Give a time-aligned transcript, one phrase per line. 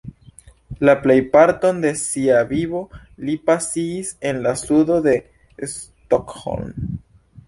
[0.87, 2.81] La plejparton de sia vivo
[3.27, 5.13] li pasigis en la sudo de
[5.75, 6.97] Stockholm.